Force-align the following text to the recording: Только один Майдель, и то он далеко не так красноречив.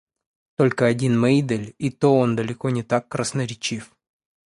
Только 0.55 0.87
один 0.87 1.15
Майдель, 1.19 1.75
и 1.77 1.91
то 1.91 2.17
он 2.17 2.35
далеко 2.35 2.71
не 2.71 2.81
так 2.81 3.07
красноречив. 3.07 3.95